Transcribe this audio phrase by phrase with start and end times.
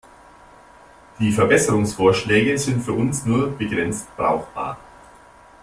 [1.19, 4.79] Die Verbesserungsvorschläge sind für uns nur begrenzt brauchbar.